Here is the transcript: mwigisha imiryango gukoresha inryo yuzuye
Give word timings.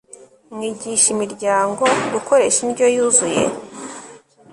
mwigisha 0.53 1.07
imiryango 1.15 1.83
gukoresha 2.13 2.59
inryo 2.65 2.85
yuzuye 2.95 3.41